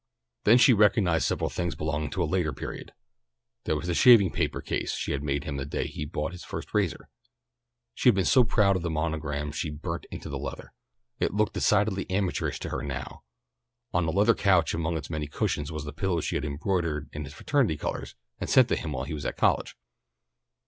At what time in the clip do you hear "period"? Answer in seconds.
2.51-2.91